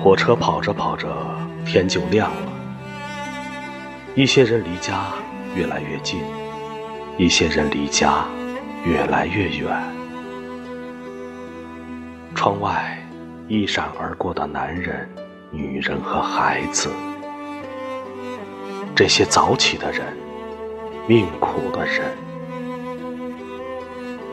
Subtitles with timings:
[0.00, 1.06] 火车跑着跑着，
[1.66, 2.52] 天就亮了。
[4.14, 5.04] 一些人离家
[5.54, 6.20] 越来越近，
[7.18, 8.24] 一些人离家
[8.86, 9.70] 越来越远。
[12.34, 12.98] 窗外
[13.48, 15.06] 一闪而过的男人、
[15.50, 16.88] 女人和孩子，
[18.98, 20.04] 这些早起的人，
[21.06, 22.18] 命苦的人，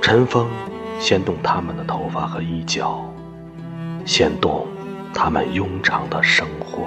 [0.02, 0.48] 晨风
[1.00, 3.08] 掀动他们的头发和衣角，
[4.08, 4.66] 掀动。
[5.14, 6.82] 他们庸常的生活，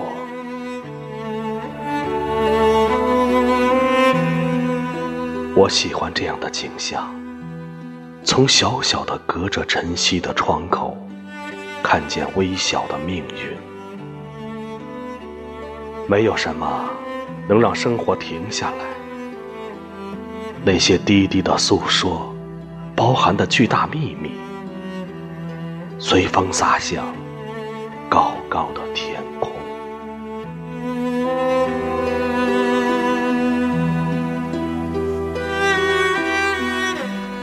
[5.54, 7.08] 我喜欢这样的景象：
[8.24, 10.96] 从小小的隔着晨曦的窗口，
[11.80, 13.56] 看见微小的命运。
[16.08, 16.90] 没有什么
[17.48, 18.84] 能让生活停下来。
[20.64, 22.34] 那些低低的诉说，
[22.94, 24.32] 包含的巨大秘密，
[25.98, 27.04] 随风洒向。
[28.10, 29.52] 高高的天空，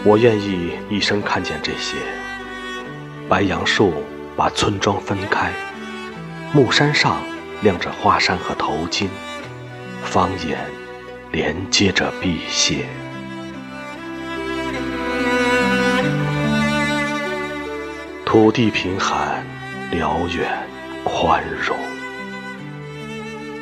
[0.03, 1.97] 我愿意一生看见这些。
[3.29, 3.93] 白杨树
[4.35, 5.51] 把村庄分开，
[6.51, 7.17] 木山上
[7.61, 9.07] 亮着花衫和头巾，
[10.15, 10.57] 方言
[11.29, 12.85] 连接着辟邪。
[18.23, 19.43] 土地贫寒。
[19.91, 20.67] 辽远
[21.03, 21.77] 宽容，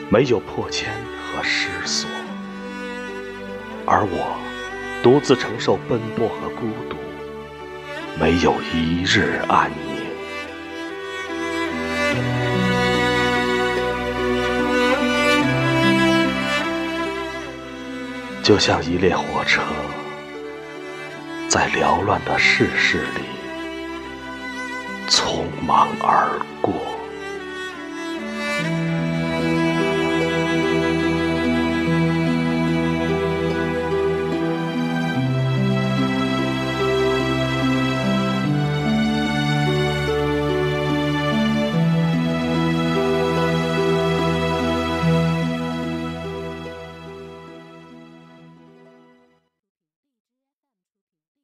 [0.10, 2.10] 没有破迁和失所，
[3.86, 4.40] 而我
[5.04, 6.96] 独自承受奔波和孤独，
[8.20, 9.93] 没有一日安宁。
[18.44, 19.62] 就像一列火车，
[21.48, 23.22] 在缭乱的世事里。
[25.08, 26.53] 匆忙而过。